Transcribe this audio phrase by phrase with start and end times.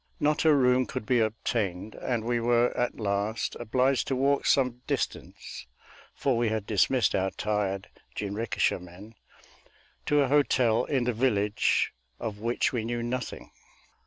[0.19, 4.81] Not a room could be obtained, and we were at last obliged to walk some
[4.87, 5.67] distance,
[6.15, 9.13] for we had dismissed our tired jinrikisha men,
[10.07, 13.51] to a hotel in the village, of which we knew nothing.